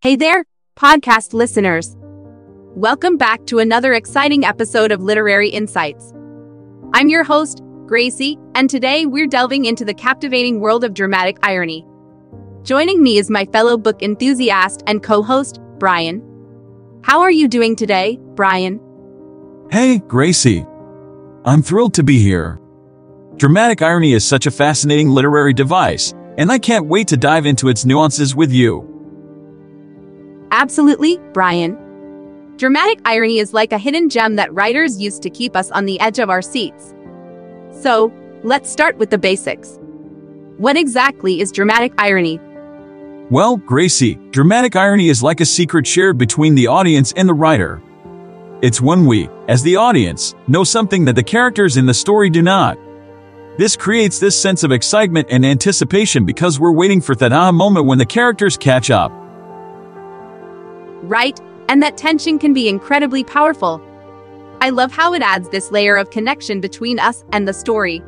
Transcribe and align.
Hey 0.00 0.14
there, 0.14 0.44
podcast 0.76 1.32
listeners. 1.32 1.96
Welcome 2.76 3.16
back 3.16 3.44
to 3.46 3.58
another 3.58 3.94
exciting 3.94 4.44
episode 4.44 4.92
of 4.92 5.02
Literary 5.02 5.48
Insights. 5.48 6.14
I'm 6.94 7.08
your 7.08 7.24
host, 7.24 7.62
Gracie, 7.86 8.38
and 8.54 8.70
today 8.70 9.06
we're 9.06 9.26
delving 9.26 9.64
into 9.64 9.84
the 9.84 9.94
captivating 9.94 10.60
world 10.60 10.84
of 10.84 10.94
dramatic 10.94 11.38
irony. 11.42 11.84
Joining 12.62 13.02
me 13.02 13.18
is 13.18 13.28
my 13.28 13.44
fellow 13.46 13.76
book 13.76 14.00
enthusiast 14.00 14.84
and 14.86 15.02
co 15.02 15.20
host, 15.20 15.58
Brian. 15.80 16.22
How 17.02 17.22
are 17.22 17.32
you 17.32 17.48
doing 17.48 17.74
today, 17.74 18.20
Brian? 18.36 18.80
Hey, 19.72 19.98
Gracie. 19.98 20.64
I'm 21.44 21.60
thrilled 21.60 21.94
to 21.94 22.04
be 22.04 22.20
here. 22.20 22.60
Dramatic 23.34 23.82
irony 23.82 24.12
is 24.12 24.24
such 24.24 24.46
a 24.46 24.52
fascinating 24.52 25.08
literary 25.08 25.54
device, 25.54 26.14
and 26.36 26.52
I 26.52 26.60
can't 26.60 26.86
wait 26.86 27.08
to 27.08 27.16
dive 27.16 27.46
into 27.46 27.68
its 27.68 27.84
nuances 27.84 28.36
with 28.36 28.52
you. 28.52 28.97
Absolutely, 30.58 31.20
Brian. 31.32 31.78
Dramatic 32.56 33.00
irony 33.04 33.38
is 33.38 33.54
like 33.54 33.70
a 33.70 33.78
hidden 33.78 34.08
gem 34.08 34.34
that 34.34 34.52
writers 34.52 35.00
use 35.00 35.20
to 35.20 35.30
keep 35.30 35.54
us 35.54 35.70
on 35.70 35.84
the 35.84 36.00
edge 36.00 36.18
of 36.18 36.30
our 36.30 36.42
seats. 36.42 36.96
So, 37.70 38.12
let's 38.42 38.68
start 38.68 38.98
with 38.98 39.10
the 39.10 39.18
basics. 39.18 39.78
What 40.56 40.76
exactly 40.76 41.40
is 41.40 41.52
dramatic 41.52 41.92
irony? 41.96 42.40
Well, 43.30 43.56
Gracie, 43.56 44.16
dramatic 44.32 44.74
irony 44.74 45.10
is 45.10 45.22
like 45.22 45.40
a 45.40 45.46
secret 45.46 45.86
shared 45.86 46.18
between 46.18 46.56
the 46.56 46.66
audience 46.66 47.12
and 47.12 47.28
the 47.28 47.34
writer. 47.34 47.80
It's 48.60 48.80
when 48.80 49.06
we, 49.06 49.28
as 49.46 49.62
the 49.62 49.76
audience, 49.76 50.34
know 50.48 50.64
something 50.64 51.04
that 51.04 51.14
the 51.14 51.22
characters 51.22 51.76
in 51.76 51.86
the 51.86 51.94
story 51.94 52.30
do 52.30 52.42
not. 52.42 52.76
This 53.58 53.76
creates 53.76 54.18
this 54.18 54.34
sense 54.40 54.64
of 54.64 54.72
excitement 54.72 55.28
and 55.30 55.46
anticipation 55.46 56.24
because 56.24 56.58
we're 56.58 56.72
waiting 56.72 57.00
for 57.00 57.14
that 57.14 57.32
aha 57.32 57.52
moment 57.52 57.86
when 57.86 57.98
the 57.98 58.06
characters 58.06 58.56
catch 58.56 58.90
up. 58.90 59.12
Right, 61.08 61.40
and 61.70 61.82
that 61.82 61.96
tension 61.96 62.38
can 62.38 62.52
be 62.52 62.68
incredibly 62.68 63.24
powerful. 63.24 63.82
I 64.60 64.68
love 64.68 64.92
how 64.92 65.14
it 65.14 65.22
adds 65.22 65.48
this 65.48 65.70
layer 65.70 65.96
of 65.96 66.10
connection 66.10 66.60
between 66.60 66.98
us 66.98 67.24
and 67.32 67.48
the 67.48 67.54
story. 67.54 68.02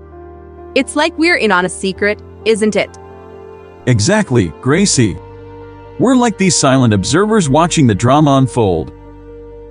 It's 0.74 0.96
like 0.96 1.16
we're 1.16 1.36
in 1.36 1.50
on 1.50 1.64
a 1.64 1.70
secret, 1.70 2.22
isn't 2.44 2.76
it? 2.76 2.98
Exactly, 3.86 4.48
Gracie. 4.60 5.16
We're 5.98 6.14
like 6.14 6.36
these 6.36 6.56
silent 6.56 6.92
observers 6.92 7.48
watching 7.48 7.86
the 7.86 7.94
drama 7.94 8.32
unfold. 8.36 8.92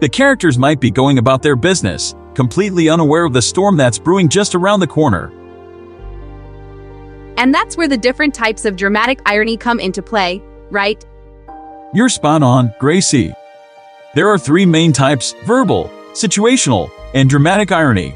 The 0.01 0.09
characters 0.09 0.57
might 0.57 0.79
be 0.79 0.89
going 0.89 1.19
about 1.19 1.43
their 1.43 1.55
business, 1.55 2.15
completely 2.33 2.89
unaware 2.89 3.25
of 3.25 3.33
the 3.33 3.41
storm 3.43 3.77
that's 3.77 3.99
brewing 3.99 4.27
just 4.27 4.55
around 4.55 4.79
the 4.79 4.87
corner. 4.87 5.31
And 7.37 7.53
that's 7.53 7.77
where 7.77 7.87
the 7.87 7.97
different 7.97 8.33
types 8.33 8.65
of 8.65 8.75
dramatic 8.75 9.21
irony 9.27 9.55
come 9.55 9.79
into 9.79 10.01
play, 10.01 10.41
right? 10.71 11.05
You're 11.91 12.09
spot 12.09 12.43
on, 12.43 12.71
Gracie. 12.77 13.33
There 14.13 14.29
are 14.29 14.37
three 14.37 14.63
main 14.63 14.93
types 14.93 15.33
verbal, 15.43 15.89
situational, 16.11 16.91
and 17.15 17.27
dramatic 17.27 17.71
irony. 17.71 18.15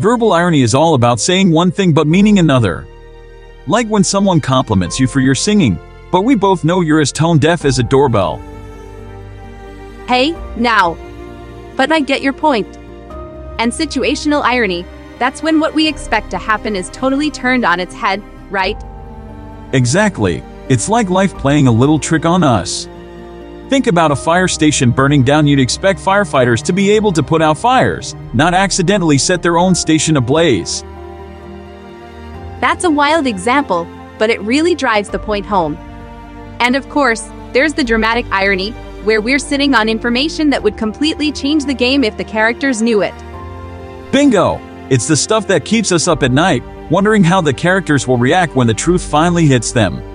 Verbal 0.00 0.32
irony 0.32 0.62
is 0.62 0.74
all 0.74 0.94
about 0.94 1.20
saying 1.20 1.52
one 1.52 1.70
thing 1.70 1.92
but 1.92 2.08
meaning 2.08 2.40
another. 2.40 2.88
Like 3.68 3.86
when 3.86 4.02
someone 4.02 4.40
compliments 4.40 4.98
you 4.98 5.06
for 5.06 5.20
your 5.20 5.36
singing, 5.36 5.78
but 6.10 6.22
we 6.22 6.34
both 6.34 6.64
know 6.64 6.80
you're 6.80 7.00
as 7.00 7.12
tone 7.12 7.38
deaf 7.38 7.64
as 7.64 7.78
a 7.78 7.84
doorbell. 7.84 8.42
Hey, 10.08 10.32
now. 10.56 10.98
But 11.76 11.92
I 11.92 12.00
get 12.00 12.22
your 12.22 12.32
point. 12.32 12.76
And 13.60 13.70
situational 13.70 14.42
irony, 14.42 14.84
that's 15.20 15.44
when 15.44 15.60
what 15.60 15.74
we 15.74 15.86
expect 15.86 16.32
to 16.32 16.38
happen 16.38 16.74
is 16.74 16.90
totally 16.90 17.30
turned 17.30 17.64
on 17.64 17.78
its 17.78 17.94
head, 17.94 18.20
right? 18.50 18.82
Exactly. 19.72 20.42
It's 20.70 20.88
like 20.88 21.10
life 21.10 21.36
playing 21.36 21.66
a 21.66 21.72
little 21.72 21.98
trick 21.98 22.24
on 22.24 22.44
us. 22.44 22.88
Think 23.70 23.88
about 23.88 24.12
a 24.12 24.16
fire 24.16 24.46
station 24.46 24.92
burning 24.92 25.24
down, 25.24 25.48
you'd 25.48 25.58
expect 25.58 25.98
firefighters 25.98 26.62
to 26.62 26.72
be 26.72 26.92
able 26.92 27.10
to 27.14 27.24
put 27.24 27.42
out 27.42 27.58
fires, 27.58 28.14
not 28.34 28.54
accidentally 28.54 29.18
set 29.18 29.42
their 29.42 29.58
own 29.58 29.74
station 29.74 30.16
ablaze. 30.16 30.82
That's 32.60 32.84
a 32.84 32.90
wild 32.90 33.26
example, 33.26 33.84
but 34.16 34.30
it 34.30 34.40
really 34.42 34.76
drives 34.76 35.10
the 35.10 35.18
point 35.18 35.44
home. 35.44 35.76
And 36.60 36.76
of 36.76 36.88
course, 36.88 37.28
there's 37.52 37.74
the 37.74 37.82
dramatic 37.82 38.26
irony, 38.30 38.70
where 39.02 39.20
we're 39.20 39.40
sitting 39.40 39.74
on 39.74 39.88
information 39.88 40.50
that 40.50 40.62
would 40.62 40.76
completely 40.76 41.32
change 41.32 41.64
the 41.64 41.74
game 41.74 42.04
if 42.04 42.16
the 42.16 42.22
characters 42.22 42.80
knew 42.80 43.02
it. 43.02 43.14
Bingo! 44.12 44.60
It's 44.88 45.08
the 45.08 45.16
stuff 45.16 45.48
that 45.48 45.64
keeps 45.64 45.90
us 45.90 46.06
up 46.06 46.22
at 46.22 46.30
night, 46.30 46.62
wondering 46.92 47.24
how 47.24 47.40
the 47.40 47.52
characters 47.52 48.06
will 48.06 48.18
react 48.18 48.54
when 48.54 48.68
the 48.68 48.74
truth 48.74 49.02
finally 49.02 49.46
hits 49.46 49.72
them. 49.72 50.09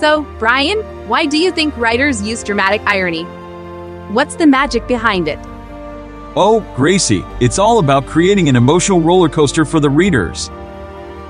So, 0.00 0.22
Brian, 0.38 0.78
why 1.08 1.26
do 1.26 1.38
you 1.38 1.50
think 1.50 1.76
writers 1.76 2.22
use 2.22 2.44
dramatic 2.44 2.80
irony? 2.86 3.24
What's 4.12 4.36
the 4.36 4.46
magic 4.46 4.86
behind 4.86 5.26
it? 5.26 5.38
Oh, 6.36 6.64
Gracie, 6.76 7.24
it's 7.40 7.58
all 7.58 7.80
about 7.80 8.06
creating 8.06 8.48
an 8.48 8.54
emotional 8.54 9.00
roller 9.00 9.28
coaster 9.28 9.64
for 9.64 9.80
the 9.80 9.90
readers. 9.90 10.50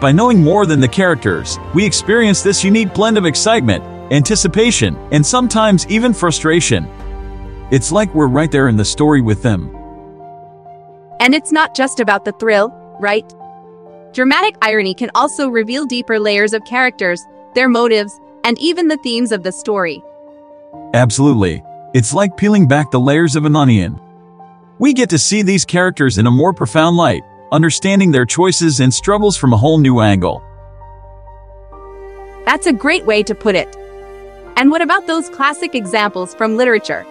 By 0.01 0.13
knowing 0.13 0.43
more 0.43 0.67
than 0.67 0.81
the 0.81 0.89
characters, 0.89 1.59
we 1.75 1.85
experience 1.85 2.43
this 2.43 2.63
unique 2.63 2.93
blend 2.93 3.17
of 3.17 3.25
excitement, 3.25 3.83
anticipation, 4.13 4.97
and 5.13 5.25
sometimes 5.25 5.87
even 5.87 6.13
frustration. 6.13 6.87
It's 7.71 7.91
like 7.91 8.15
we're 8.15 8.29
right 8.29 8.53
there 8.53 8.69
in 8.69 8.77
the 8.77 8.85
story 8.85 9.23
with 9.23 9.43
them. 9.43 9.75
And 11.21 11.35
it's 11.35 11.53
not 11.53 11.75
just 11.75 12.01
about 12.01 12.27
the 12.27 12.33
thrill, 12.33 12.69
right? 13.01 13.25
Dramatic 14.13 14.57
irony 14.61 14.93
can 14.93 15.11
also 15.15 15.49
reveal 15.49 15.87
deeper 15.87 16.19
layers 16.19 16.53
of 16.53 16.65
characters, 16.65 17.27
their 17.55 17.69
motives, 17.69 18.21
and 18.45 18.59
even 18.59 18.89
the 18.89 18.97
themes 18.99 19.33
of 19.33 19.43
the 19.43 19.53
story. 19.53 20.03
Absolutely. 20.95 21.63
It's 21.95 22.15
like 22.15 22.37
peeling 22.37 22.69
back 22.69 22.91
the 22.91 23.01
layers 23.01 23.37
of 23.37 23.45
an 23.45 23.57
onion. 23.57 23.99
We 24.79 24.93
get 24.93 25.11
to 25.11 25.19
see 25.19 25.43
these 25.43 25.65
characters 25.65 26.19
in 26.19 26.27
a 26.27 26.31
more 26.31 26.53
profound 26.53 26.97
light, 26.97 27.23
understanding 27.51 28.13
their 28.13 28.27
choices 28.27 28.81
and 28.81 28.93
struggles 28.93 29.37
from 29.37 29.53
a 29.53 29.57
whole 29.57 29.79
new 29.79 30.01
angle. 30.01 30.43
That's 32.45 32.67
a 32.67 32.73
great 32.73 33.05
way 33.05 33.23
to 33.25 33.35
put 33.35 33.55
it. 33.55 33.77
And 34.57 34.71
what 34.71 34.83
about 34.83 35.07
those 35.07 35.29
classic 35.29 35.75
examples 35.75 36.35
from 36.35 36.57
literature? 36.57 37.07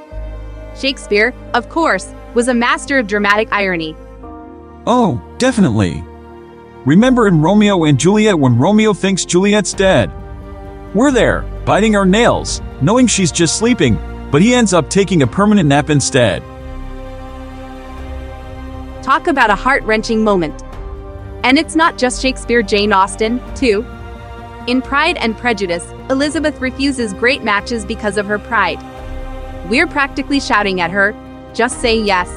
Shakespeare, 0.75 1.33
of 1.53 1.69
course, 1.69 2.13
was 2.33 2.47
a 2.47 2.53
master 2.53 2.99
of 2.99 3.07
dramatic 3.07 3.47
irony. 3.51 3.95
Oh, 4.85 5.21
definitely. 5.37 6.03
Remember 6.85 7.27
in 7.27 7.41
Romeo 7.41 7.83
and 7.83 7.99
Juliet 7.99 8.39
when 8.39 8.57
Romeo 8.57 8.93
thinks 8.93 9.25
Juliet's 9.25 9.73
dead? 9.73 10.11
We're 10.93 11.11
there, 11.11 11.41
biting 11.65 11.95
our 11.95 12.05
nails, 12.05 12.61
knowing 12.81 13.07
she's 13.07 13.31
just 13.31 13.57
sleeping, 13.57 13.99
but 14.31 14.41
he 14.41 14.53
ends 14.53 14.73
up 14.73 14.89
taking 14.89 15.21
a 15.21 15.27
permanent 15.27 15.67
nap 15.67 15.89
instead. 15.89 16.41
Talk 19.03 19.27
about 19.27 19.49
a 19.49 19.55
heart 19.55 19.83
wrenching 19.83 20.23
moment. 20.23 20.63
And 21.43 21.57
it's 21.57 21.75
not 21.75 21.97
just 21.97 22.21
Shakespeare, 22.21 22.61
Jane 22.61 22.93
Austen, 22.93 23.41
too. 23.55 23.85
In 24.67 24.81
Pride 24.81 25.17
and 25.17 25.37
Prejudice, 25.37 25.85
Elizabeth 26.09 26.59
refuses 26.59 27.13
great 27.13 27.43
matches 27.43 27.85
because 27.85 28.17
of 28.17 28.25
her 28.25 28.39
pride. 28.39 28.79
We're 29.69 29.87
practically 29.87 30.39
shouting 30.39 30.81
at 30.81 30.91
her, 30.91 31.13
just 31.53 31.81
say 31.81 31.99
yes. 31.99 32.27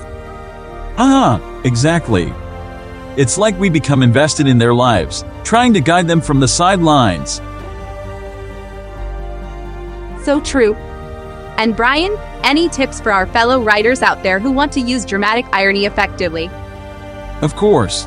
Ah, 0.98 1.40
exactly. 1.64 2.32
It's 3.16 3.38
like 3.38 3.58
we 3.58 3.68
become 3.68 4.02
invested 4.02 4.46
in 4.46 4.58
their 4.58 4.74
lives, 4.74 5.24
trying 5.44 5.72
to 5.74 5.80
guide 5.80 6.06
them 6.06 6.20
from 6.20 6.40
the 6.40 6.48
sidelines. 6.48 7.40
So 10.30 10.40
true. 10.40 10.74
And 11.58 11.74
Brian, 11.74 12.16
any 12.44 12.68
tips 12.68 13.00
for 13.00 13.10
our 13.10 13.26
fellow 13.26 13.60
writers 13.60 14.00
out 14.00 14.22
there 14.22 14.38
who 14.38 14.52
want 14.52 14.70
to 14.74 14.80
use 14.80 15.04
dramatic 15.04 15.44
irony 15.52 15.86
effectively? 15.86 16.48
Of 17.42 17.56
course. 17.56 18.06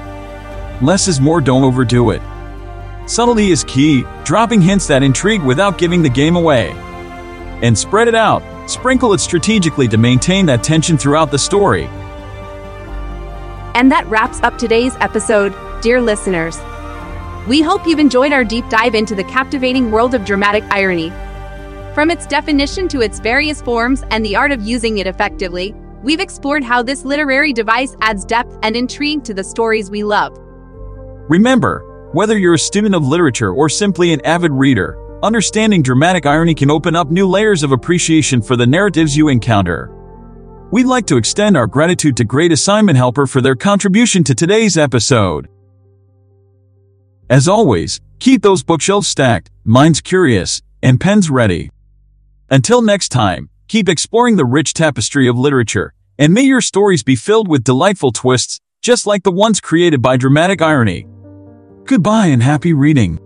Less 0.82 1.10
is 1.10 1.20
more, 1.20 1.42
don't 1.42 1.66
overdo 1.66 2.12
it. 2.12 2.22
Subtlety 3.08 3.52
is 3.52 3.66
key, 3.66 4.06
dropping 4.24 4.62
hints 4.62 4.88
that 4.88 5.04
intrigue 5.04 5.42
without 5.42 5.78
giving 5.78 6.02
the 6.02 6.08
game 6.08 6.38
away. 6.38 6.72
And 7.62 7.78
spread 7.78 8.08
it 8.08 8.16
out, 8.16 8.42
sprinkle 8.70 9.12
it 9.12 9.20
strategically 9.20 9.90
to 9.90 9.98
maintain 9.98 10.46
that 10.46 10.64
tension 10.64 10.98
throughout 10.98 11.30
the 11.30 11.38
story. 11.38 11.88
And 13.76 13.92
that 13.92 14.08
wraps 14.08 14.42
up 14.44 14.58
today's 14.58 14.96
episode, 15.02 15.54
dear 15.82 16.00
listeners. 16.00 16.58
We 17.50 17.62
hope 17.62 17.86
you've 17.86 18.00
enjoyed 18.00 18.32
our 18.32 18.46
deep 18.46 18.70
dive 18.70 18.96
into 18.96 19.14
the 19.14 19.26
captivating 19.26 19.92
world 19.92 20.16
of 20.16 20.24
dramatic 20.24 20.64
irony. 20.72 21.12
From 21.94 22.10
its 22.10 22.26
definition 22.26 22.88
to 22.88 23.02
its 23.02 23.20
various 23.20 23.62
forms 23.62 24.04
and 24.10 24.26
the 24.26 24.36
art 24.36 24.52
of 24.52 24.64
using 24.64 24.98
it 24.98 25.06
effectively, 25.06 25.76
we've 26.02 26.20
explored 26.20 26.64
how 26.64 26.82
this 26.82 27.06
literary 27.06 27.54
device 27.54 27.96
adds 28.02 28.26
depth 28.26 28.58
and 28.64 28.76
intrigue 28.76 29.24
to 29.26 29.34
the 29.34 29.44
stories 29.44 29.92
we 29.92 30.04
love. 30.04 30.36
Remember, 31.30 32.10
whether 32.12 32.36
you're 32.36 32.56
a 32.56 32.60
student 32.60 32.96
of 32.96 33.06
literature 33.06 33.54
or 33.54 33.70
simply 33.70 34.12
an 34.12 34.26
avid 34.26 34.52
reader, 34.52 34.98
understanding 35.22 35.84
dramatic 35.84 36.26
irony 36.26 36.56
can 36.56 36.72
open 36.72 36.96
up 36.96 37.12
new 37.12 37.28
layers 37.28 37.62
of 37.62 37.72
appreciation 37.72 38.42
for 38.42 38.56
the 38.56 38.66
narratives 38.66 39.16
you 39.16 39.28
encounter. 39.28 39.92
We'd 40.72 40.88
like 40.88 41.06
to 41.08 41.18
extend 41.18 41.56
our 41.56 41.68
gratitude 41.68 42.18
to 42.18 42.24
Great 42.24 42.52
Assignment 42.52 42.98
Helper 42.98 43.28
for 43.28 43.40
their 43.40 43.56
contribution 43.56 44.24
to 44.24 44.34
today's 44.34 44.80
episode. 44.80 45.48
As 47.30 47.48
always, 47.48 48.02
keep 48.18 48.42
those 48.42 48.64
bookshelves 48.64 49.08
stacked, 49.08 49.52
minds 49.64 50.02
curious, 50.02 50.64
and 50.82 51.00
pens 51.00 51.30
ready. 51.30 51.70
Until 52.50 52.82
next 52.82 53.10
time, 53.10 53.50
keep 53.68 53.90
exploring 53.90 54.36
the 54.36 54.46
rich 54.46 54.74
tapestry 54.74 55.28
of 55.28 55.38
literature, 55.38 55.94
and 56.20 56.34
may 56.34 56.44
your 56.44 56.62
stories 56.62 57.04
be 57.04 57.16
filled 57.16 57.48
with 57.48 57.64
delightful 57.64 58.12
twists, 58.12 58.60
just 58.82 59.08
like 59.08 59.24
the 59.24 59.32
ones 59.32 59.62
created 59.62 60.02
by 60.02 60.18
dramatic 60.18 60.62
irony. 60.62 61.08
Goodbye 61.86 62.28
and 62.28 62.44
happy 62.44 62.74
reading. 62.74 63.20